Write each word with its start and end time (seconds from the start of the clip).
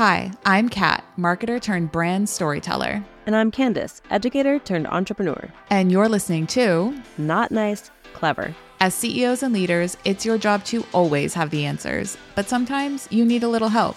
Hi, 0.00 0.32
I'm 0.46 0.70
Kat, 0.70 1.04
marketer 1.18 1.60
turned 1.60 1.92
brand 1.92 2.26
storyteller. 2.26 3.04
And 3.26 3.36
I'm 3.36 3.50
Candice, 3.50 4.00
educator 4.10 4.58
turned 4.58 4.86
entrepreneur. 4.86 5.50
And 5.68 5.92
you're 5.92 6.08
listening 6.08 6.46
to 6.46 6.98
Not 7.18 7.50
Nice, 7.50 7.90
Clever. 8.14 8.56
As 8.80 8.94
CEOs 8.94 9.42
and 9.42 9.52
leaders, 9.52 9.98
it's 10.06 10.24
your 10.24 10.38
job 10.38 10.64
to 10.64 10.86
always 10.94 11.34
have 11.34 11.50
the 11.50 11.66
answers, 11.66 12.16
but 12.34 12.48
sometimes 12.48 13.08
you 13.10 13.26
need 13.26 13.42
a 13.42 13.48
little 13.48 13.68
help. 13.68 13.94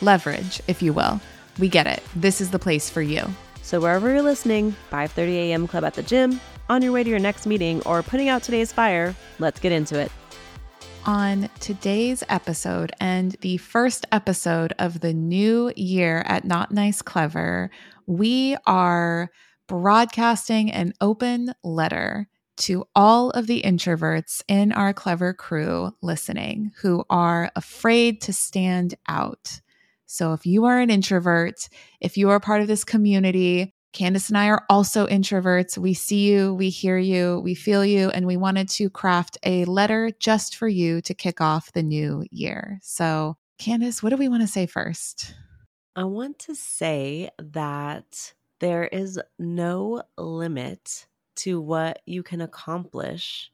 Leverage, 0.00 0.62
if 0.68 0.80
you 0.80 0.94
will. 0.94 1.20
We 1.58 1.68
get 1.68 1.86
it. 1.86 2.02
This 2.16 2.40
is 2.40 2.50
the 2.50 2.58
place 2.58 2.88
for 2.88 3.02
you. 3.02 3.22
So 3.60 3.78
wherever 3.78 4.08
you're 4.08 4.22
listening, 4.22 4.74
5:30 4.90 5.34
a.m. 5.34 5.66
club 5.66 5.84
at 5.84 5.92
the 5.92 6.02
gym, 6.02 6.40
on 6.70 6.80
your 6.80 6.92
way 6.92 7.04
to 7.04 7.10
your 7.10 7.18
next 7.18 7.46
meeting, 7.46 7.82
or 7.82 8.02
putting 8.02 8.30
out 8.30 8.42
today's 8.42 8.72
fire, 8.72 9.14
let's 9.38 9.60
get 9.60 9.72
into 9.72 10.00
it. 10.00 10.10
On 11.04 11.50
today's 11.58 12.22
episode 12.28 12.92
and 13.00 13.32
the 13.40 13.56
first 13.56 14.06
episode 14.12 14.72
of 14.78 15.00
the 15.00 15.12
new 15.12 15.72
year 15.74 16.22
at 16.26 16.44
Not 16.44 16.70
Nice 16.70 17.02
Clever, 17.02 17.72
we 18.06 18.56
are 18.66 19.28
broadcasting 19.66 20.70
an 20.70 20.92
open 21.00 21.54
letter 21.64 22.28
to 22.58 22.84
all 22.94 23.30
of 23.30 23.48
the 23.48 23.62
introverts 23.62 24.44
in 24.46 24.70
our 24.70 24.92
clever 24.92 25.34
crew 25.34 25.90
listening 26.02 26.70
who 26.82 27.04
are 27.10 27.50
afraid 27.56 28.20
to 28.22 28.32
stand 28.32 28.94
out. 29.08 29.60
So, 30.06 30.34
if 30.34 30.46
you 30.46 30.66
are 30.66 30.78
an 30.78 30.90
introvert, 30.90 31.68
if 32.00 32.16
you 32.16 32.30
are 32.30 32.38
part 32.38 32.60
of 32.60 32.68
this 32.68 32.84
community, 32.84 33.74
Candice 33.92 34.28
and 34.28 34.38
I 34.38 34.48
are 34.48 34.64
also 34.70 35.06
introverts. 35.06 35.76
We 35.76 35.92
see 35.92 36.30
you, 36.30 36.54
we 36.54 36.70
hear 36.70 36.96
you, 36.96 37.40
we 37.40 37.54
feel 37.54 37.84
you, 37.84 38.08
and 38.10 38.26
we 38.26 38.38
wanted 38.38 38.68
to 38.70 38.88
craft 38.88 39.36
a 39.44 39.64
letter 39.66 40.10
just 40.18 40.56
for 40.56 40.66
you 40.66 41.02
to 41.02 41.14
kick 41.14 41.40
off 41.40 41.72
the 41.72 41.82
new 41.82 42.24
year. 42.30 42.78
So, 42.82 43.36
Candice, 43.60 44.02
what 44.02 44.10
do 44.10 44.16
we 44.16 44.28
want 44.28 44.42
to 44.42 44.48
say 44.48 44.66
first? 44.66 45.34
I 45.94 46.04
want 46.04 46.38
to 46.40 46.54
say 46.54 47.28
that 47.38 48.32
there 48.60 48.84
is 48.84 49.20
no 49.38 50.02
limit 50.16 51.06
to 51.36 51.60
what 51.60 52.00
you 52.06 52.22
can 52.22 52.40
accomplish 52.40 53.50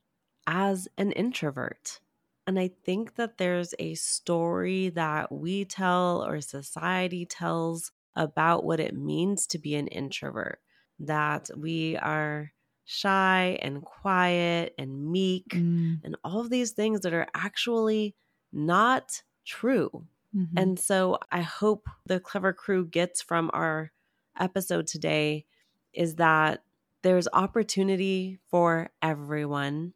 as 0.46 0.86
an 0.96 1.12
introvert. 1.12 2.00
And 2.46 2.58
I 2.58 2.70
think 2.84 3.16
that 3.16 3.38
there's 3.38 3.74
a 3.78 3.94
story 3.94 4.91
that 4.91 5.32
we 5.32 5.64
tell 5.64 6.24
or 6.24 6.41
society 6.41 7.26
tells 7.26 7.92
about 8.19 8.64
what 8.64 8.80
it 8.80 8.94
means 8.94 9.47
to 9.47 9.58
be 9.58 9.77
an 9.77 9.86
introvert, 9.86 10.58
that 10.98 11.48
we 11.56 11.97
are 11.97 12.52
shy 12.84 13.58
and 13.62 13.83
quiet 13.83 14.75
and 14.77 15.10
meek 15.10 15.48
mm. 15.50 15.98
and 16.02 16.16
all 16.25 16.41
of 16.41 16.50
these 16.50 16.72
things 16.72 17.02
that 17.02 17.14
are 17.14 17.28
actually 17.34 18.14
not 18.52 19.22
true. 19.47 20.06
Mm-hmm. 20.36 20.58
And 20.58 20.78
so 20.78 21.19
I 21.30 21.42
hope 21.42 21.86
the 22.06 22.19
clever 22.19 22.52
crew 22.52 22.86
gets 22.86 23.22
from 23.22 23.50
our 23.55 23.92
episode 24.38 24.86
today 24.86 25.44
is 25.92 26.16
that 26.16 26.62
there's 27.03 27.28
opportunity 27.32 28.38
for 28.50 28.91
everyone, 29.00 29.92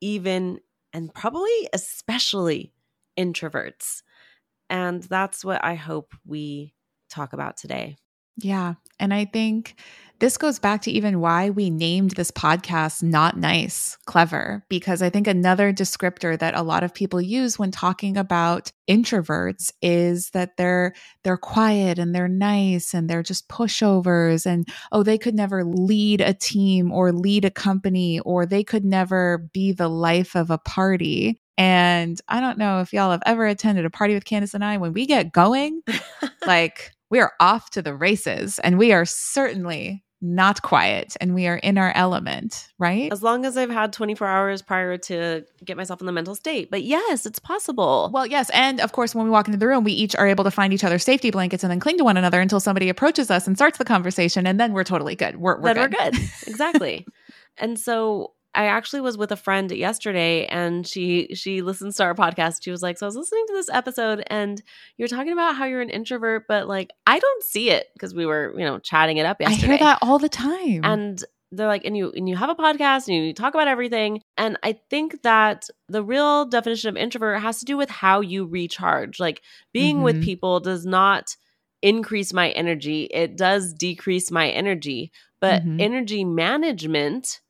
even 0.00 0.60
and 0.92 1.12
probably 1.12 1.68
especially 1.72 2.72
introverts. 3.18 4.02
And 4.70 5.02
that's 5.02 5.44
what 5.44 5.64
I 5.64 5.74
hope 5.74 6.14
we 6.24 6.74
talk 7.08 7.32
about 7.32 7.56
today. 7.56 7.96
Yeah. 8.40 8.74
And 9.00 9.12
I 9.12 9.24
think 9.24 9.74
this 10.20 10.36
goes 10.36 10.58
back 10.58 10.82
to 10.82 10.90
even 10.90 11.20
why 11.20 11.50
we 11.50 11.70
named 11.70 12.12
this 12.12 12.32
podcast 12.32 13.04
Not 13.04 13.36
Nice, 13.36 13.96
Clever, 14.06 14.64
because 14.68 15.00
I 15.00 15.10
think 15.10 15.28
another 15.28 15.72
descriptor 15.72 16.36
that 16.38 16.56
a 16.56 16.62
lot 16.62 16.82
of 16.82 16.92
people 16.92 17.20
use 17.20 17.58
when 17.58 17.70
talking 17.70 18.16
about 18.16 18.72
introverts 18.90 19.72
is 19.80 20.30
that 20.30 20.56
they're 20.56 20.92
they're 21.22 21.36
quiet 21.36 22.00
and 22.00 22.14
they're 22.14 22.26
nice 22.26 22.94
and 22.94 23.08
they're 23.08 23.22
just 23.22 23.48
pushovers 23.48 24.44
and 24.44 24.66
oh 24.90 25.02
they 25.04 25.18
could 25.18 25.34
never 25.34 25.64
lead 25.64 26.20
a 26.20 26.34
team 26.34 26.90
or 26.90 27.12
lead 27.12 27.44
a 27.44 27.50
company 27.50 28.18
or 28.20 28.44
they 28.44 28.64
could 28.64 28.84
never 28.84 29.48
be 29.52 29.70
the 29.72 29.88
life 29.88 30.34
of 30.34 30.50
a 30.50 30.58
party. 30.58 31.40
And 31.56 32.20
I 32.28 32.40
don't 32.40 32.58
know 32.58 32.80
if 32.80 32.92
y'all 32.92 33.10
have 33.10 33.22
ever 33.26 33.46
attended 33.46 33.84
a 33.84 33.90
party 33.90 34.14
with 34.14 34.24
Candice 34.24 34.54
and 34.54 34.64
I 34.64 34.78
when 34.78 34.92
we 34.92 35.06
get 35.06 35.32
going, 35.32 35.82
like 36.46 36.92
we 37.10 37.20
are 37.20 37.32
off 37.40 37.70
to 37.70 37.82
the 37.82 37.94
races 37.94 38.58
and 38.60 38.78
we 38.78 38.92
are 38.92 39.04
certainly 39.04 40.04
not 40.20 40.62
quiet 40.62 41.16
and 41.20 41.34
we 41.34 41.46
are 41.46 41.58
in 41.58 41.78
our 41.78 41.92
element, 41.94 42.68
right? 42.78 43.12
As 43.12 43.22
long 43.22 43.44
as 43.46 43.56
I've 43.56 43.70
had 43.70 43.92
24 43.92 44.26
hours 44.26 44.62
prior 44.62 44.96
to 44.98 45.44
get 45.64 45.76
myself 45.76 46.00
in 46.00 46.06
the 46.06 46.12
mental 46.12 46.34
state. 46.34 46.70
But 46.70 46.82
yes, 46.82 47.24
it's 47.24 47.38
possible. 47.38 48.10
Well, 48.12 48.26
yes. 48.26 48.50
And 48.50 48.80
of 48.80 48.92
course, 48.92 49.14
when 49.14 49.24
we 49.24 49.30
walk 49.30 49.46
into 49.46 49.58
the 49.58 49.68
room, 49.68 49.84
we 49.84 49.92
each 49.92 50.16
are 50.16 50.26
able 50.26 50.44
to 50.44 50.50
find 50.50 50.72
each 50.72 50.82
other's 50.82 51.04
safety 51.04 51.30
blankets 51.30 51.62
and 51.62 51.70
then 51.70 51.78
cling 51.78 51.98
to 51.98 52.04
one 52.04 52.16
another 52.16 52.40
until 52.40 52.58
somebody 52.58 52.88
approaches 52.88 53.30
us 53.30 53.46
and 53.46 53.56
starts 53.56 53.78
the 53.78 53.84
conversation. 53.84 54.46
And 54.46 54.58
then 54.58 54.72
we're 54.72 54.84
totally 54.84 55.14
good. 55.14 55.36
We're, 55.36 55.60
we're 55.60 55.74
then 55.74 55.90
good. 55.90 55.98
we're 56.00 56.10
good. 56.10 56.30
exactly. 56.46 57.06
and 57.56 57.78
so 57.78 58.32
I 58.54 58.66
actually 58.66 59.02
was 59.02 59.18
with 59.18 59.30
a 59.30 59.36
friend 59.36 59.70
yesterday 59.70 60.46
and 60.46 60.86
she 60.86 61.34
she 61.34 61.62
listens 61.62 61.96
to 61.96 62.04
our 62.04 62.14
podcast. 62.14 62.62
She 62.62 62.70
was 62.70 62.82
like, 62.82 62.98
"So 62.98 63.06
I 63.06 63.08
was 63.08 63.16
listening 63.16 63.44
to 63.48 63.52
this 63.52 63.68
episode 63.70 64.24
and 64.28 64.62
you're 64.96 65.08
talking 65.08 65.32
about 65.32 65.54
how 65.54 65.66
you're 65.66 65.80
an 65.80 65.90
introvert, 65.90 66.44
but 66.48 66.66
like 66.66 66.90
I 67.06 67.18
don't 67.18 67.44
see 67.44 67.70
it 67.70 67.86
because 67.92 68.14
we 68.14 68.26
were, 68.26 68.54
you 68.58 68.64
know, 68.64 68.78
chatting 68.78 69.18
it 69.18 69.26
up 69.26 69.40
yesterday." 69.40 69.62
I 69.62 69.66
hear 69.66 69.78
that 69.78 69.98
all 70.02 70.18
the 70.18 70.28
time. 70.28 70.80
And 70.82 71.22
they're 71.52 71.66
like, 71.66 71.84
"And 71.84 71.96
you 71.96 72.10
and 72.16 72.28
you 72.28 72.36
have 72.36 72.50
a 72.50 72.54
podcast 72.54 73.08
and 73.08 73.26
you 73.26 73.34
talk 73.34 73.54
about 73.54 73.68
everything." 73.68 74.22
And 74.36 74.58
I 74.62 74.78
think 74.90 75.22
that 75.22 75.68
the 75.88 76.02
real 76.02 76.46
definition 76.46 76.88
of 76.88 76.96
introvert 76.96 77.40
has 77.40 77.58
to 77.60 77.64
do 77.64 77.76
with 77.76 77.90
how 77.90 78.20
you 78.20 78.46
recharge. 78.46 79.20
Like 79.20 79.42
being 79.72 79.96
mm-hmm. 79.96 80.04
with 80.04 80.24
people 80.24 80.60
does 80.60 80.86
not 80.86 81.36
increase 81.82 82.32
my 82.32 82.50
energy. 82.50 83.04
It 83.04 83.36
does 83.36 83.72
decrease 83.72 84.30
my 84.30 84.48
energy, 84.48 85.12
but 85.40 85.62
mm-hmm. 85.62 85.80
energy 85.80 86.24
management 86.24 87.40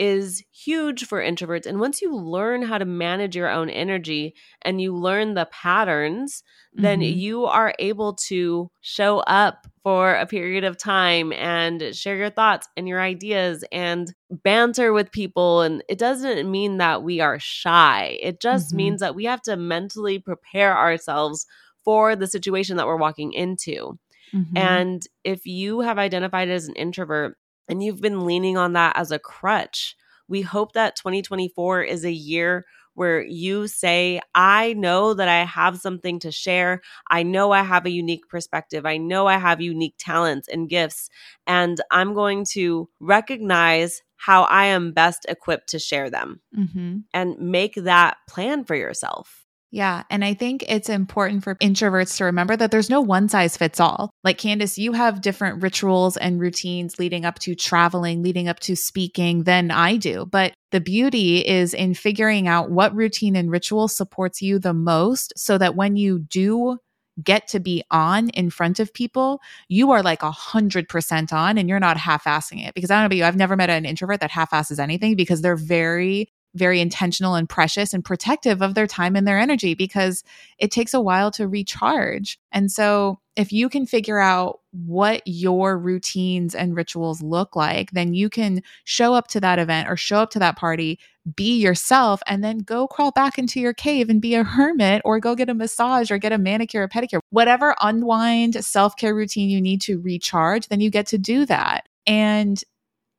is 0.00 0.42
huge 0.50 1.04
for 1.04 1.22
introverts. 1.22 1.66
And 1.66 1.78
once 1.78 2.00
you 2.00 2.16
learn 2.16 2.62
how 2.62 2.78
to 2.78 2.86
manage 2.86 3.36
your 3.36 3.50
own 3.50 3.68
energy 3.68 4.34
and 4.62 4.80
you 4.80 4.96
learn 4.96 5.34
the 5.34 5.46
patterns, 5.52 6.42
mm-hmm. 6.74 6.82
then 6.82 7.00
you 7.02 7.44
are 7.44 7.74
able 7.78 8.14
to 8.28 8.70
show 8.80 9.18
up 9.18 9.66
for 9.82 10.14
a 10.14 10.24
period 10.24 10.64
of 10.64 10.78
time 10.78 11.34
and 11.34 11.94
share 11.94 12.16
your 12.16 12.30
thoughts 12.30 12.66
and 12.78 12.88
your 12.88 12.98
ideas 12.98 13.62
and 13.70 14.14
banter 14.30 14.94
with 14.94 15.12
people. 15.12 15.60
And 15.60 15.84
it 15.86 15.98
doesn't 15.98 16.50
mean 16.50 16.78
that 16.78 17.02
we 17.02 17.20
are 17.20 17.38
shy, 17.38 18.18
it 18.22 18.40
just 18.40 18.68
mm-hmm. 18.68 18.76
means 18.78 19.00
that 19.00 19.14
we 19.14 19.26
have 19.26 19.42
to 19.42 19.56
mentally 19.58 20.18
prepare 20.18 20.74
ourselves 20.74 21.44
for 21.84 22.16
the 22.16 22.26
situation 22.26 22.78
that 22.78 22.86
we're 22.86 22.96
walking 22.96 23.34
into. 23.34 23.98
Mm-hmm. 24.34 24.56
And 24.56 25.02
if 25.24 25.44
you 25.44 25.80
have 25.80 25.98
identified 25.98 26.48
as 26.48 26.68
an 26.68 26.74
introvert, 26.74 27.36
and 27.70 27.82
you've 27.82 28.00
been 28.00 28.26
leaning 28.26 28.56
on 28.56 28.74
that 28.74 28.96
as 28.96 29.12
a 29.12 29.18
crutch. 29.18 29.96
We 30.28 30.42
hope 30.42 30.72
that 30.72 30.96
2024 30.96 31.82
is 31.82 32.04
a 32.04 32.12
year 32.12 32.66
where 32.94 33.22
you 33.22 33.66
say, 33.66 34.20
I 34.34 34.74
know 34.74 35.14
that 35.14 35.28
I 35.28 35.44
have 35.44 35.78
something 35.78 36.18
to 36.20 36.32
share. 36.32 36.82
I 37.08 37.22
know 37.22 37.52
I 37.52 37.62
have 37.62 37.86
a 37.86 37.90
unique 37.90 38.28
perspective. 38.28 38.84
I 38.84 38.96
know 38.96 39.26
I 39.26 39.38
have 39.38 39.60
unique 39.60 39.94
talents 39.98 40.48
and 40.48 40.68
gifts. 40.68 41.08
And 41.46 41.80
I'm 41.90 42.14
going 42.14 42.44
to 42.52 42.88
recognize 43.00 44.02
how 44.16 44.42
I 44.42 44.66
am 44.66 44.92
best 44.92 45.24
equipped 45.28 45.70
to 45.70 45.78
share 45.78 46.10
them 46.10 46.40
mm-hmm. 46.54 46.98
and 47.14 47.38
make 47.38 47.74
that 47.76 48.18
plan 48.28 48.64
for 48.64 48.74
yourself. 48.74 49.39
Yeah. 49.72 50.02
And 50.10 50.24
I 50.24 50.34
think 50.34 50.64
it's 50.68 50.88
important 50.88 51.44
for 51.44 51.54
introverts 51.56 52.16
to 52.16 52.24
remember 52.24 52.56
that 52.56 52.72
there's 52.72 52.90
no 52.90 53.00
one 53.00 53.28
size 53.28 53.56
fits 53.56 53.78
all. 53.78 54.10
Like 54.24 54.38
Candice, 54.38 54.76
you 54.78 54.92
have 54.92 55.20
different 55.20 55.62
rituals 55.62 56.16
and 56.16 56.40
routines 56.40 56.98
leading 56.98 57.24
up 57.24 57.38
to 57.40 57.54
traveling, 57.54 58.22
leading 58.22 58.48
up 58.48 58.58
to 58.60 58.74
speaking 58.74 59.44
than 59.44 59.70
I 59.70 59.96
do. 59.96 60.26
But 60.26 60.54
the 60.72 60.80
beauty 60.80 61.46
is 61.46 61.72
in 61.72 61.94
figuring 61.94 62.48
out 62.48 62.70
what 62.70 62.94
routine 62.96 63.36
and 63.36 63.50
ritual 63.50 63.86
supports 63.86 64.42
you 64.42 64.58
the 64.58 64.74
most 64.74 65.32
so 65.36 65.56
that 65.58 65.76
when 65.76 65.94
you 65.94 66.18
do 66.18 66.78
get 67.22 67.46
to 67.48 67.60
be 67.60 67.84
on 67.90 68.30
in 68.30 68.50
front 68.50 68.80
of 68.80 68.92
people, 68.92 69.40
you 69.68 69.92
are 69.92 70.02
like 70.02 70.22
a 70.22 70.30
hundred 70.32 70.88
percent 70.88 71.32
on 71.32 71.58
and 71.58 71.68
you're 71.68 71.78
not 71.78 71.96
half 71.96 72.24
assing 72.24 72.66
it. 72.66 72.74
Because 72.74 72.90
I 72.90 72.94
don't 72.94 73.02
know 73.02 73.06
about 73.06 73.16
you, 73.16 73.24
I've 73.24 73.36
never 73.36 73.56
met 73.56 73.70
an 73.70 73.84
introvert 73.84 74.20
that 74.20 74.30
half 74.32 74.52
asses 74.52 74.80
anything 74.80 75.14
because 75.14 75.42
they're 75.42 75.54
very 75.54 76.32
very 76.54 76.80
intentional 76.80 77.34
and 77.34 77.48
precious 77.48 77.94
and 77.94 78.04
protective 78.04 78.62
of 78.62 78.74
their 78.74 78.86
time 78.86 79.16
and 79.16 79.26
their 79.26 79.38
energy 79.38 79.74
because 79.74 80.24
it 80.58 80.70
takes 80.70 80.94
a 80.94 81.00
while 81.00 81.30
to 81.32 81.46
recharge. 81.46 82.38
And 82.52 82.70
so, 82.70 83.20
if 83.36 83.52
you 83.52 83.68
can 83.68 83.86
figure 83.86 84.18
out 84.18 84.60
what 84.72 85.22
your 85.24 85.78
routines 85.78 86.54
and 86.54 86.76
rituals 86.76 87.22
look 87.22 87.56
like, 87.56 87.92
then 87.92 88.12
you 88.12 88.28
can 88.28 88.62
show 88.84 89.14
up 89.14 89.28
to 89.28 89.40
that 89.40 89.58
event 89.58 89.88
or 89.88 89.96
show 89.96 90.18
up 90.18 90.30
to 90.30 90.38
that 90.40 90.56
party, 90.56 90.98
be 91.36 91.58
yourself, 91.58 92.20
and 92.26 92.44
then 92.44 92.58
go 92.58 92.86
crawl 92.86 93.12
back 93.12 93.38
into 93.38 93.60
your 93.60 93.72
cave 93.72 94.10
and 94.10 94.20
be 94.20 94.34
a 94.34 94.44
hermit 94.44 95.00
or 95.04 95.20
go 95.20 95.34
get 95.34 95.48
a 95.48 95.54
massage 95.54 96.10
or 96.10 96.18
get 96.18 96.32
a 96.32 96.38
manicure 96.38 96.82
or 96.82 96.88
pedicure. 96.88 97.20
Whatever 97.30 97.74
unwind 97.80 98.62
self 98.62 98.96
care 98.96 99.14
routine 99.14 99.48
you 99.48 99.60
need 99.60 99.80
to 99.82 100.00
recharge, 100.00 100.68
then 100.68 100.80
you 100.80 100.90
get 100.90 101.06
to 101.06 101.18
do 101.18 101.46
that. 101.46 101.88
And 102.06 102.62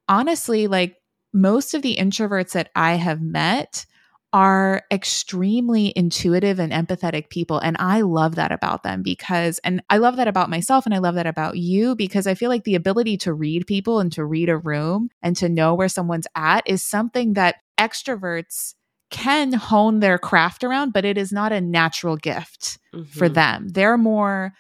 honestly, 0.08 0.68
like 0.68 1.01
most 1.34 1.74
of 1.74 1.82
the 1.82 1.98
introverts 1.98 2.52
that 2.52 2.70
I 2.76 2.94
have 2.96 3.22
met 3.22 3.86
are 4.34 4.84
extremely 4.90 5.92
intuitive 5.96 6.58
and 6.58 6.72
empathetic 6.72 7.30
people. 7.30 7.60
And 7.60 7.76
I 7.80 8.02
love 8.02 8.36
that 8.36 8.52
about 8.52 8.84
them 8.84 9.04
because, 9.04 9.60
and 9.60 9.84
I 9.90 9.98
love 9.98 10.16
that 10.16 10.28
about 10.30 10.50
myself 10.50 10.86
and 10.86 10.96
I 10.96 11.00
love 11.00 11.16
that 11.16 11.28
about 11.28 11.58
you 11.58 11.96
because 11.96 12.28
I 12.28 12.36
feel 12.36 12.50
like 12.50 12.64
the 12.64 12.76
ability 12.76 13.18
to 13.18 13.34
read 13.34 13.68
people 13.68 14.00
and 14.00 14.12
to 14.14 14.24
read 14.24 14.48
a 14.48 14.58
room 14.58 15.10
and 15.22 15.36
to 15.38 15.50
know 15.50 15.76
where 15.76 15.90
someone's 15.90 16.28
at 16.34 16.64
is 16.66 16.82
something 16.82 17.34
that 17.34 17.56
extroverts 17.78 18.76
can 19.10 19.52
hone 19.52 20.00
their 20.00 20.18
craft 20.18 20.64
around, 20.64 20.94
but 20.94 21.04
it 21.04 21.18
is 21.18 21.34
not 21.34 21.52
a 21.52 21.60
natural 21.60 22.16
gift 22.16 22.80
mm-hmm. 22.94 23.04
for 23.04 23.28
them. 23.28 23.68
They're 23.68 23.98
more 23.98 24.54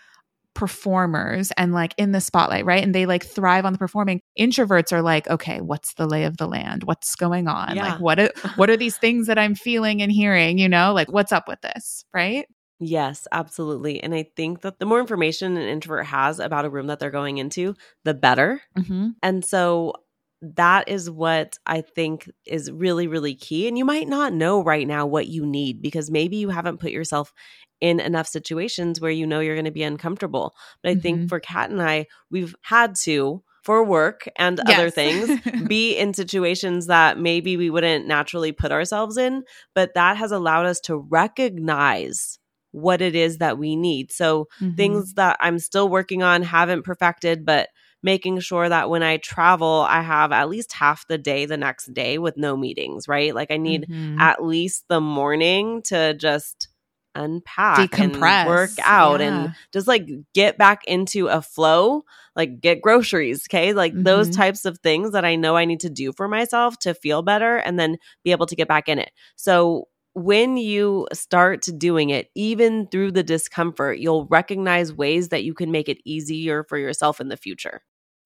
performers 0.54 1.52
and 1.58 1.74
like 1.74 1.94
in 1.98 2.12
the 2.12 2.22
spotlight, 2.22 2.66
right? 2.66 2.84
And 2.84 2.94
they 2.94 3.06
like 3.06 3.26
thrive 3.26 3.66
on 3.66 3.74
the 3.74 3.80
performing. 3.80 4.22
Introverts 4.40 4.92
are 4.92 5.02
like, 5.02 5.28
okay, 5.30 5.62
what's 5.62 5.94
the 5.96 6.08
lay 6.08 6.26
of 6.26 6.38
the 6.38 6.48
land? 6.48 6.84
What's 6.84 7.16
going 7.16 7.48
on? 7.48 7.76
Yeah. 7.76 7.94
Like 7.94 8.00
what 8.00 8.20
are, 8.20 8.32
what 8.56 8.70
are 8.70 8.78
these 8.78 8.98
things 8.98 9.28
that 9.28 9.40
I'm 9.40 9.56
feeling 9.56 10.02
and 10.02 10.12
hearing, 10.12 10.58
you 10.58 10.70
know? 10.70 10.94
Like 10.94 11.12
what's 11.12 11.32
up 11.32 11.48
with 11.48 11.62
this, 11.62 12.06
right? 12.14 12.46
Yes, 12.80 13.28
absolutely. 13.32 14.02
And 14.02 14.14
I 14.14 14.26
think 14.36 14.62
that 14.62 14.80
the 14.80 14.88
more 14.88 15.00
information 15.00 15.56
an 15.56 15.68
introvert 15.68 16.08
has 16.08 16.40
about 16.40 16.66
a 16.66 16.70
room 16.70 16.88
that 16.88 16.98
they're 16.98 17.12
going 17.12 17.38
into, 17.38 17.76
the 18.04 18.16
better. 18.16 18.60
Mm-hmm. 18.78 19.10
And 19.22 19.46
so 19.46 19.94
that 20.42 20.88
is 20.88 21.10
what 21.10 21.58
I 21.66 21.82
think 21.82 22.30
is 22.46 22.72
really, 22.72 23.08
really 23.08 23.36
key. 23.36 23.68
And 23.68 23.78
you 23.78 23.86
might 23.86 24.08
not 24.08 24.34
know 24.34 24.64
right 24.64 24.88
now 24.88 25.06
what 25.06 25.28
you 25.28 25.46
need 25.46 25.82
because 25.82 26.10
maybe 26.10 26.38
you 26.38 26.50
haven't 26.50 26.80
put 26.80 26.92
yourself 26.92 27.32
in 27.80 28.00
enough 28.00 28.28
situations 28.28 29.00
where 29.00 29.12
you 29.12 29.28
know 29.28 29.40
you're 29.40 29.56
going 29.56 29.66
to 29.66 29.72
be 29.72 29.84
uncomfortable. 29.84 30.54
But 30.82 30.90
I 30.90 30.94
mm-hmm. 30.94 31.02
think 31.02 31.30
for 31.30 31.40
Kat 31.40 31.70
and 31.70 31.82
I, 31.82 32.08
we've 32.30 32.56
had 32.62 32.96
to 33.04 33.44
for 33.64 33.84
work 33.84 34.28
and 34.38 34.60
yes. 34.68 34.78
other 34.78 34.90
things 34.90 35.40
be 35.68 35.96
in 35.96 36.14
situations 36.14 36.88
that 36.88 37.20
maybe 37.20 37.58
we 37.58 37.70
wouldn't 37.70 38.08
naturally 38.08 38.52
put 38.52 38.72
ourselves 38.72 39.18
in 39.18 39.44
but 39.76 39.94
that 39.94 40.18
has 40.18 40.32
allowed 40.32 40.66
us 40.66 40.80
to 40.80 40.98
recognize 40.98 42.40
what 42.72 43.02
it 43.02 43.16
is 43.16 43.38
that 43.38 43.60
we 43.60 43.76
need 43.76 44.12
so 44.12 44.48
mm-hmm. 44.60 44.74
things 44.76 45.14
that 45.14 45.38
i'm 45.40 45.60
still 45.60 45.88
working 45.88 46.24
on 46.24 46.42
haven't 46.42 46.84
perfected 46.84 47.46
but 47.46 47.70
making 48.04 48.40
sure 48.40 48.68
that 48.68 48.90
when 48.90 49.04
I 49.04 49.18
travel, 49.18 49.86
I 49.88 50.02
have 50.02 50.32
at 50.32 50.50
least 50.50 50.74
half 50.74 51.08
the 51.08 51.18
day 51.18 51.46
the 51.46 51.58
next 51.58 51.94
day 51.94 52.18
with 52.18 52.38
no 52.38 52.58
meetings, 52.58 53.08
right? 53.08 53.34
Like 53.34 53.52
I 53.52 53.58
need 53.58 53.88
mm-hmm. 53.90 54.20
at 54.20 54.44
least 54.44 54.86
the 54.90 55.02
morning 55.02 55.82
to 55.84 56.14
just 56.14 56.68
unpack 57.14 57.92
decompress 57.92 58.24
and 58.24 58.48
work 58.48 58.70
out 58.84 59.20
yeah. 59.20 59.28
and 59.28 59.56
just 59.74 59.86
like 59.86 60.08
get 60.34 60.58
back 60.58 60.82
into 60.86 61.28
a 61.28 61.42
flow 61.42 62.04
like 62.38 62.62
get 62.62 62.82
groceries 62.82 63.46
okay 63.50 63.74
like 63.74 63.92
mm-hmm. 63.92 64.04
those 64.04 64.30
types 64.30 64.64
of 64.64 64.78
things 64.78 65.12
that 65.12 65.26
i 65.26 65.36
know 65.36 65.58
i 65.58 65.66
need 65.66 65.82
to 65.82 65.90
do 65.90 66.14
for 66.14 66.30
myself 66.30 66.80
to 66.80 66.94
feel 66.94 67.22
better 67.22 67.58
and 67.58 67.78
then 67.78 67.98
be 68.24 68.32
able 68.32 68.46
to 68.46 68.56
get 68.56 68.66
back 68.70 68.88
in 68.88 68.98
it 68.98 69.12
so 69.36 69.90
when 70.14 70.58
you 70.58 71.08
start 71.14 71.66
doing 71.78 72.10
it, 72.10 72.30
even 72.36 72.88
through 72.88 73.12
the 73.12 73.24
discomfort, 73.24 74.00
you'll 74.00 74.26
recognize 74.26 74.92
ways 74.92 75.30
that 75.30 75.44
you 75.44 75.54
can 75.54 75.72
make 75.72 75.88
it 75.88 76.00
easier 76.06 76.64
for 76.64 76.78
yourself 76.78 77.22
in 77.22 77.30
the 77.30 77.38
future. 77.38 77.82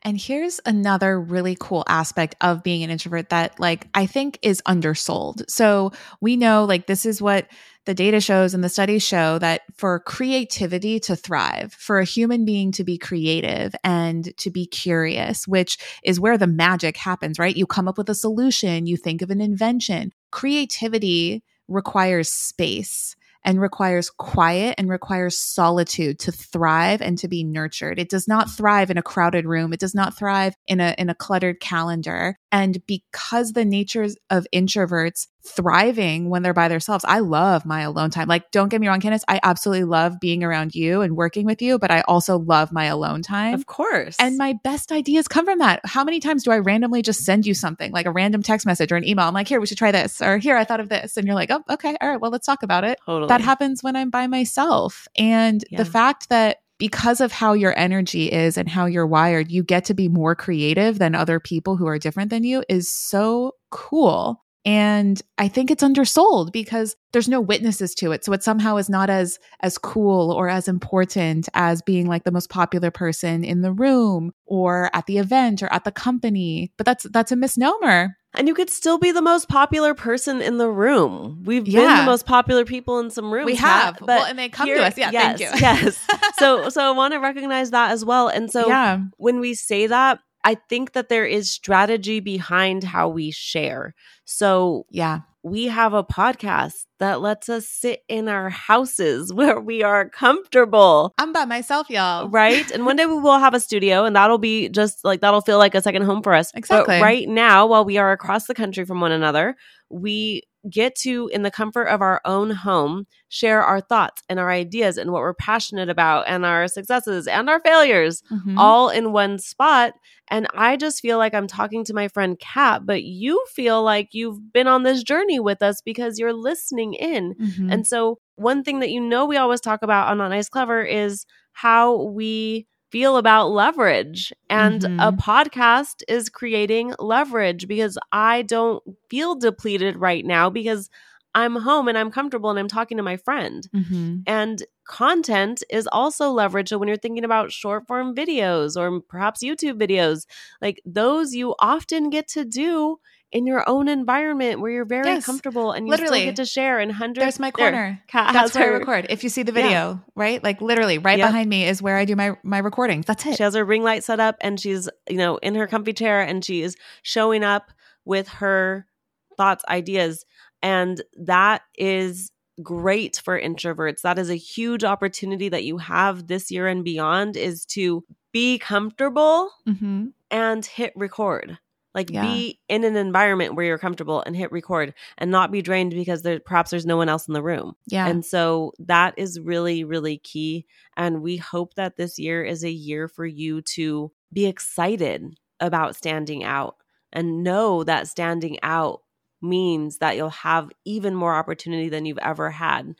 And 0.05 0.21
here's 0.21 0.61
another 0.67 1.19
really 1.19 1.57
cool 1.59 1.83
aspect 1.87 2.35
of 2.39 2.61
being 2.61 2.83
an 2.83 2.91
introvert 2.91 3.29
that 3.29 3.59
like 3.59 3.87
I 3.95 4.05
think 4.05 4.37
is 4.43 4.61
undersold. 4.67 5.49
So 5.49 5.93
we 6.21 6.37
know 6.37 6.63
like 6.63 6.85
this 6.85 7.07
is 7.07 7.23
what 7.23 7.47
the 7.85 7.95
data 7.95 8.21
shows 8.21 8.53
and 8.53 8.63
the 8.63 8.69
studies 8.69 9.01
show 9.01 9.39
that 9.39 9.61
for 9.75 9.99
creativity 9.99 10.99
to 11.01 11.15
thrive, 11.15 11.73
for 11.73 11.97
a 11.97 12.05
human 12.05 12.45
being 12.45 12.71
to 12.73 12.83
be 12.83 12.99
creative 12.99 13.73
and 13.83 14.35
to 14.37 14.51
be 14.51 14.67
curious, 14.67 15.47
which 15.47 15.79
is 16.03 16.19
where 16.19 16.37
the 16.37 16.45
magic 16.45 16.97
happens, 16.97 17.39
right? 17.39 17.57
You 17.57 17.65
come 17.65 17.87
up 17.87 17.97
with 17.97 18.09
a 18.09 18.15
solution, 18.15 18.85
you 18.85 18.97
think 18.97 19.23
of 19.23 19.31
an 19.31 19.41
invention. 19.41 20.11
Creativity 20.31 21.43
requires 21.67 22.29
space 22.29 23.15
and 23.45 23.61
requires 23.61 24.09
quiet 24.09 24.75
and 24.77 24.89
requires 24.89 25.37
solitude 25.37 26.19
to 26.19 26.31
thrive 26.31 27.01
and 27.01 27.17
to 27.19 27.27
be 27.27 27.43
nurtured. 27.43 27.99
It 27.99 28.09
does 28.09 28.27
not 28.27 28.49
thrive 28.49 28.89
in 28.89 28.97
a 28.97 29.03
crowded 29.03 29.45
room. 29.45 29.71
It 29.71 29.79
does 29.79 29.95
not 29.95 30.17
thrive 30.17 30.55
in 30.67 30.81
a 30.81 30.95
in 30.97 31.09
a 31.09 31.15
cluttered 31.15 31.59
calendar. 31.59 32.39
And 32.55 32.81
because 32.87 33.51
the 33.51 33.65
natures 33.65 34.15
of 34.29 34.47
introverts 34.53 35.27
thriving 35.45 36.29
when 36.29 36.41
they're 36.41 36.53
by 36.53 36.69
themselves, 36.69 37.03
I 37.05 37.19
love 37.19 37.65
my 37.65 37.81
alone 37.81 38.11
time. 38.11 38.29
Like, 38.29 38.49
don't 38.51 38.69
get 38.69 38.79
me 38.79 38.87
wrong, 38.87 39.01
Candice, 39.01 39.25
I 39.27 39.41
absolutely 39.43 39.83
love 39.83 40.21
being 40.21 40.41
around 40.41 40.73
you 40.73 41.01
and 41.01 41.17
working 41.17 41.45
with 41.45 41.61
you, 41.61 41.77
but 41.77 41.91
I 41.91 41.99
also 42.07 42.39
love 42.39 42.71
my 42.71 42.85
alone 42.85 43.23
time. 43.23 43.55
Of 43.55 43.65
course. 43.65 44.15
And 44.19 44.37
my 44.37 44.53
best 44.63 44.93
ideas 44.93 45.27
come 45.27 45.43
from 45.43 45.59
that. 45.59 45.81
How 45.83 46.05
many 46.05 46.21
times 46.21 46.45
do 46.45 46.51
I 46.51 46.59
randomly 46.59 47.01
just 47.01 47.25
send 47.25 47.45
you 47.45 47.53
something 47.53 47.91
like 47.91 48.05
a 48.05 48.11
random 48.11 48.41
text 48.41 48.65
message 48.65 48.89
or 48.89 48.95
an 48.95 49.05
email? 49.05 49.25
I'm 49.25 49.33
like, 49.33 49.49
here, 49.49 49.59
we 49.59 49.67
should 49.67 49.77
try 49.77 49.91
this. 49.91 50.21
Or 50.21 50.37
here, 50.37 50.55
I 50.55 50.63
thought 50.63 50.79
of 50.79 50.87
this. 50.87 51.17
And 51.17 51.27
you're 51.27 51.35
like, 51.35 51.51
oh, 51.51 51.61
okay. 51.69 51.97
All 51.99 52.09
right. 52.09 52.21
Well, 52.21 52.31
let's 52.31 52.45
talk 52.45 52.63
about 52.63 52.85
it. 52.85 52.99
Totally. 53.05 53.27
That 53.27 53.41
happens 53.41 53.83
when 53.83 53.97
I'm 53.97 54.11
by 54.11 54.27
myself. 54.27 55.09
And 55.17 55.61
yeah. 55.69 55.79
the 55.79 55.85
fact 55.85 56.29
that 56.29 56.59
because 56.77 57.21
of 57.21 57.31
how 57.31 57.53
your 57.53 57.77
energy 57.77 58.31
is 58.31 58.57
and 58.57 58.69
how 58.69 58.85
you're 58.85 59.07
wired, 59.07 59.51
you 59.51 59.63
get 59.63 59.85
to 59.85 59.93
be 59.93 60.07
more 60.07 60.35
creative 60.35 60.99
than 60.99 61.15
other 61.15 61.39
people 61.39 61.77
who 61.77 61.87
are 61.87 61.99
different 61.99 62.29
than 62.29 62.43
you 62.43 62.63
is 62.69 62.91
so 62.91 63.53
cool. 63.71 64.44
And 64.65 65.21
I 65.37 65.47
think 65.47 65.69
it's 65.69 65.83
undersold 65.83 66.51
because 66.51 66.95
there's 67.13 67.29
no 67.29 67.39
witnesses 67.39 67.93
to 67.95 68.11
it. 68.11 68.25
So 68.25 68.33
it 68.33 68.43
somehow 68.43 68.77
is 68.77 68.89
not 68.89 69.11
as 69.11 69.39
as 69.59 69.77
cool 69.77 70.31
or 70.31 70.49
as 70.49 70.67
important 70.67 71.47
as 71.53 71.83
being 71.83 72.07
like 72.07 72.23
the 72.23 72.31
most 72.31 72.49
popular 72.49 72.89
person 72.89 73.43
in 73.43 73.61
the 73.61 73.71
room 73.71 74.31
or 74.45 74.89
at 74.93 75.05
the 75.05 75.19
event 75.19 75.61
or 75.61 75.71
at 75.71 75.83
the 75.83 75.91
company. 75.91 76.71
But 76.77 76.85
that's 76.87 77.03
that's 77.11 77.31
a 77.31 77.35
misnomer. 77.35 78.17
And 78.33 78.47
you 78.47 78.53
could 78.53 78.69
still 78.69 78.97
be 78.97 79.11
the 79.11 79.21
most 79.21 79.47
popular 79.47 79.93
person 79.93 80.41
in 80.41 80.57
the 80.57 80.69
room. 80.69 81.43
We've 81.45 81.67
yeah. 81.67 81.81
been 81.81 81.97
the 81.99 82.11
most 82.11 82.25
popular 82.25 82.65
people 82.65 82.99
in 82.99 83.09
some 83.09 83.31
rooms. 83.31 83.45
We 83.45 83.55
have, 83.55 83.97
but 83.99 84.07
well, 84.07 84.25
and 84.25 84.37
they 84.37 84.49
come 84.49 84.67
here, 84.67 84.77
to 84.77 84.83
us. 84.83 84.97
Yeah, 84.97 85.11
yes, 85.11 85.39
thank 85.39 85.53
you. 85.53 85.59
yes. 85.61 86.07
So, 86.37 86.67
so 86.67 86.81
I 86.81 86.91
want 86.91 87.13
to 87.13 87.19
recognize 87.19 87.71
that 87.71 87.91
as 87.91 88.03
well. 88.03 88.27
And 88.27 88.51
so, 88.51 88.67
yeah. 88.67 88.99
when 89.15 89.39
we 89.39 89.53
say 89.53 89.87
that, 89.87 90.19
I 90.45 90.55
think 90.69 90.93
that 90.93 91.09
there 91.09 91.25
is 91.25 91.51
strategy 91.51 92.19
behind 92.19 92.83
how 92.83 93.09
we 93.09 93.31
share. 93.31 93.95
So, 94.25 94.85
yeah, 94.91 95.21
we 95.41 95.65
have 95.65 95.93
a 95.93 96.03
podcast 96.03 96.85
that 96.99 97.19
lets 97.19 97.49
us 97.49 97.67
sit 97.67 98.01
in 98.07 98.29
our 98.29 98.49
houses 98.49 99.33
where 99.33 99.59
we 99.59 99.81
are 99.81 100.07
comfortable. 100.07 101.13
I'm 101.17 101.33
by 101.33 101.45
myself, 101.45 101.89
y'all. 101.89 102.29
Right? 102.29 102.69
and 102.71 102.85
one 102.85 102.95
day 102.95 103.07
we 103.07 103.19
will 103.19 103.39
have 103.39 103.55
a 103.55 103.59
studio 103.59 104.05
and 104.05 104.15
that'll 104.15 104.37
be 104.37 104.69
just 104.69 105.03
like 105.03 105.21
that'll 105.21 105.41
feel 105.41 105.57
like 105.57 105.73
a 105.73 105.81
second 105.81 106.03
home 106.03 106.21
for 106.21 106.33
us. 106.33 106.51
Exactly. 106.53 106.99
But 106.99 107.03
right 107.03 107.27
now, 107.27 107.65
while 107.65 107.83
we 107.83 107.97
are 107.97 108.11
across 108.11 108.45
the 108.45 108.53
country 108.53 108.85
from 108.85 109.01
one 109.01 109.11
another, 109.11 109.55
we 109.89 110.43
get 110.69 110.95
to, 110.95 111.29
in 111.33 111.43
the 111.43 111.51
comfort 111.51 111.85
of 111.85 112.01
our 112.01 112.21
own 112.25 112.51
home, 112.51 113.05
share 113.29 113.61
our 113.63 113.81
thoughts 113.81 114.21
and 114.29 114.39
our 114.39 114.51
ideas 114.51 114.97
and 114.97 115.11
what 115.11 115.21
we're 115.21 115.33
passionate 115.33 115.89
about 115.89 116.25
and 116.27 116.45
our 116.45 116.67
successes 116.67 117.27
and 117.27 117.49
our 117.49 117.59
failures 117.59 118.21
mm-hmm. 118.31 118.57
all 118.57 118.89
in 118.89 119.11
one 119.11 119.39
spot. 119.39 119.93
And 120.29 120.47
I 120.55 120.75
just 120.77 121.01
feel 121.01 121.17
like 121.17 121.33
I'm 121.33 121.47
talking 121.47 121.83
to 121.85 121.93
my 121.93 122.07
friend 122.07 122.39
Kat, 122.39 122.85
but 122.85 123.03
you 123.03 123.43
feel 123.53 123.83
like 123.83 124.09
you've 124.11 124.51
been 124.53 124.67
on 124.67 124.83
this 124.83 125.03
journey 125.03 125.39
with 125.39 125.61
us 125.61 125.81
because 125.81 126.17
you're 126.17 126.33
listening 126.33 126.93
in. 126.93 127.35
Mm-hmm. 127.35 127.71
And 127.71 127.87
so, 127.87 128.17
one 128.37 128.63
thing 128.63 128.79
that 128.79 128.89
you 128.89 128.99
know 128.99 129.25
we 129.25 129.37
always 129.37 129.61
talk 129.61 129.81
about 129.81 130.09
on 130.09 130.17
Not 130.17 130.29
Nice 130.29 130.49
Clever 130.49 130.81
is 130.81 131.25
how 131.53 132.03
we 132.03 132.67
feel 132.95 133.17
about 133.17 133.51
leverage. 133.51 134.31
And 134.49 134.79
mm-hmm. 134.79 135.01
a 135.01 135.11
podcast 135.11 136.01
is 136.07 136.29
creating 136.29 136.93
leverage 136.97 137.67
because 137.67 137.97
I 138.13 138.43
don't 138.43 138.81
feel 139.09 139.35
depleted 139.35 139.97
right 139.97 140.25
now 140.25 140.49
because 140.49 140.89
I'm 141.33 141.57
home 141.57 141.89
and 141.89 141.97
I'm 141.97 142.09
comfortable 142.09 142.49
and 142.49 142.57
I'm 142.57 142.69
talking 142.69 142.95
to 142.95 143.03
my 143.03 143.17
friend. 143.17 143.67
Mm-hmm. 143.75 144.19
And 144.25 144.63
content 144.87 145.61
is 145.69 145.89
also 145.91 146.29
leverage. 146.29 146.69
So 146.69 146.77
when 146.77 146.87
you're 146.87 146.95
thinking 146.95 147.25
about 147.25 147.51
short 147.51 147.85
form 147.85 148.15
videos 148.15 148.77
or 148.77 149.01
perhaps 149.01 149.43
YouTube 149.43 149.77
videos, 149.77 150.25
like 150.61 150.81
those 150.85 151.35
you 151.35 151.53
often 151.59 152.09
get 152.09 152.29
to 152.29 152.45
do 152.45 152.99
in 153.35 153.45
your 153.45 153.67
own 153.67 153.89
environment 153.89 154.61
where 154.61 154.71
you're 154.71 154.85
very 154.85 155.07
yes, 155.07 155.25
comfortable 155.25 155.73
and 155.73 155.85
you 155.85 155.91
literally. 155.91 156.19
still 156.19 156.29
get 156.29 156.35
to 156.37 156.45
share 156.45 156.79
in 156.79 156.89
hundreds. 156.89 157.19
There's 157.19 157.37
my 157.37 157.51
corner. 157.51 158.01
There, 158.13 158.31
That's 158.31 158.55
where 158.55 158.69
her, 158.69 158.75
I 158.75 158.77
record. 158.77 159.07
If 159.09 159.25
you 159.25 159.29
see 159.29 159.43
the 159.43 159.51
video, 159.51 159.69
yeah. 159.69 159.97
right? 160.15 160.41
Like 160.41 160.61
literally 160.61 160.99
right 160.99 161.17
yep. 161.17 161.27
behind 161.27 161.49
me 161.49 161.65
is 161.65 161.81
where 161.81 161.97
I 161.97 162.05
do 162.05 162.15
my 162.15 162.37
my 162.43 162.59
recordings. 162.59 163.05
That's 163.05 163.25
it. 163.25 163.35
She 163.35 163.43
has 163.43 163.53
her 163.53 163.65
ring 163.65 163.83
light 163.83 164.05
set 164.05 164.21
up 164.21 164.37
and 164.39 164.57
she's, 164.57 164.87
you 165.09 165.17
know, 165.17 165.35
in 165.37 165.53
her 165.55 165.67
comfy 165.67 165.91
chair 165.91 166.21
and 166.21 166.45
she 166.45 166.61
is 166.61 166.77
showing 167.01 167.43
up 167.43 167.71
with 168.05 168.29
her 168.29 168.87
thoughts, 169.35 169.65
ideas. 169.67 170.25
And 170.63 171.03
that 171.17 171.63
is 171.77 172.31
great 172.63 173.21
for 173.21 173.37
introverts. 173.37 173.99
That 174.03 174.17
is 174.17 174.29
a 174.29 174.35
huge 174.35 174.85
opportunity 174.85 175.49
that 175.49 175.65
you 175.65 175.77
have 175.79 176.27
this 176.27 176.51
year 176.51 176.69
and 176.69 176.85
beyond 176.85 177.35
is 177.35 177.65
to 177.65 178.05
be 178.31 178.59
comfortable 178.59 179.51
mm-hmm. 179.67 180.07
and 180.31 180.65
hit 180.65 180.93
record. 180.95 181.59
Like 181.95 182.11
yeah. 182.11 182.21
be 182.21 182.59
in 182.67 182.83
an 182.83 182.97
environment 182.97 183.55
where 183.55 183.65
you're 183.65 183.79
comfortable 183.79 184.21
and 184.25 184.35
hit 184.35 184.51
record 184.51 184.93
and 185.17 185.31
not 185.31 185.51
be 185.51 185.61
drained 185.61 185.91
because 185.91 186.21
there 186.21 186.39
perhaps 186.39 186.69
there's 186.69 186.85
no 186.85 186.97
one 186.97 187.09
else 187.09 187.27
in 187.27 187.33
the 187.33 187.41
room. 187.41 187.75
Yeah. 187.87 188.05
And 188.07 188.23
so 188.23 188.73
that 188.79 189.13
is 189.17 189.39
really, 189.39 189.85
really 189.85 190.17
key. 190.17 190.65
And 190.97 191.21
we 191.21 191.37
hope 191.37 191.75
that 191.75 191.95
this 191.95 192.19
year 192.19 192.43
is 192.43 192.63
a 192.63 192.69
year 192.69 193.07
for 193.07 193.25
you 193.25 193.61
to 193.75 194.11
be 194.33 194.45
excited 194.45 195.39
about 195.61 195.95
standing 195.95 196.43
out 196.43 196.75
and 197.13 197.43
know 197.43 197.83
that 197.85 198.09
standing 198.09 198.59
out 198.61 199.01
means 199.41 199.99
that 199.99 200.17
you'll 200.17 200.29
have 200.29 200.69
even 200.83 201.15
more 201.15 201.35
opportunity 201.35 201.87
than 201.87 202.05
you've 202.05 202.17
ever 202.17 202.49
had 202.49 202.95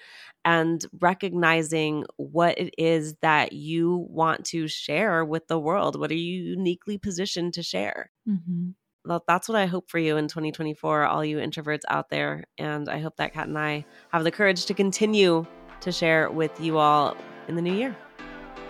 and 0.45 0.85
recognizing 1.01 2.05
what 2.17 2.57
it 2.57 2.73
is 2.77 3.15
that 3.21 3.51
you 3.51 4.05
want 4.09 4.45
to 4.45 4.67
share 4.67 5.25
with 5.25 5.47
the 5.47 5.59
world. 5.59 5.99
What 5.99 6.11
are 6.11 6.15
you 6.15 6.43
uniquely 6.43 6.97
positioned 6.97 7.55
to 7.55 7.63
share? 7.63 8.11
Mm-hmm. 8.29 8.69
Well, 9.05 9.23
that's 9.27 9.47
what 9.47 9.57
I 9.57 9.67
hope 9.67 9.89
for 9.89 9.99
you 9.99 10.17
in 10.17 10.27
2024, 10.27 11.05
all 11.05 11.23
you 11.23 11.37
introverts 11.37 11.81
out 11.89 12.09
there. 12.09 12.43
And 12.57 12.89
I 12.89 12.99
hope 12.99 13.17
that 13.17 13.33
Kat 13.33 13.47
and 13.47 13.57
I 13.57 13.85
have 14.09 14.23
the 14.23 14.31
courage 14.31 14.65
to 14.65 14.73
continue 14.73 15.45
to 15.81 15.91
share 15.91 16.29
with 16.31 16.59
you 16.59 16.77
all 16.77 17.15
in 17.47 17.55
the 17.55 17.61
new 17.61 17.73
year. 17.73 17.95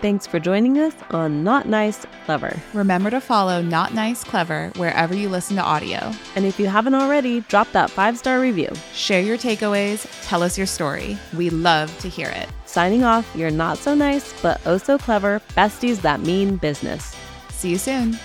Thanks 0.02 0.26
for 0.26 0.38
joining 0.38 0.78
us 0.78 0.94
on 1.10 1.42
Not 1.42 1.66
Nice 1.66 2.04
Clever. 2.26 2.54
Remember 2.74 3.08
to 3.08 3.20
follow 3.20 3.62
Not 3.62 3.94
Nice 3.94 4.22
Clever 4.24 4.70
wherever 4.76 5.16
you 5.16 5.30
listen 5.30 5.56
to 5.56 5.62
audio. 5.62 6.12
And 6.34 6.44
if 6.44 6.60
you 6.60 6.66
haven't 6.66 6.94
already, 6.94 7.40
drop 7.40 7.72
that 7.72 7.90
five 7.90 8.18
star 8.18 8.38
review. 8.38 8.68
Share 8.92 9.22
your 9.22 9.38
takeaways, 9.38 10.06
tell 10.28 10.42
us 10.42 10.58
your 10.58 10.66
story. 10.66 11.16
We 11.34 11.48
love 11.48 11.96
to 12.00 12.10
hear 12.10 12.28
it. 12.28 12.48
Signing 12.66 13.04
off, 13.04 13.26
you're 13.34 13.50
not 13.50 13.78
so 13.78 13.94
nice, 13.94 14.38
but 14.42 14.60
oh 14.66 14.76
so 14.76 14.98
clever 14.98 15.40
besties 15.56 16.02
that 16.02 16.20
mean 16.20 16.56
business. 16.56 17.16
See 17.48 17.70
you 17.70 17.78
soon. 17.78 18.18